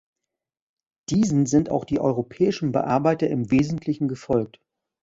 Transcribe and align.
Diesen 1.11 1.45
sind 1.45 1.69
auch 1.69 1.85
die 1.85 1.99
europäischen 1.99 2.71
Bearbeiter 2.71 3.27
im 3.29 3.51
Wesentlichen 3.51 4.07
gefolgt. 4.07 4.59